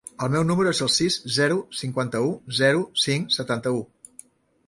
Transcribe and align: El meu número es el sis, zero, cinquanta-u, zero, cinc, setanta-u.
El 0.25 0.29
meu 0.35 0.43
número 0.51 0.69
es 0.75 0.79
el 0.85 0.89
sis, 0.93 1.17
zero, 1.35 1.57
cinquanta-u, 1.81 2.31
zero, 2.61 2.81
cinc, 3.03 3.35
setanta-u. 3.37 3.85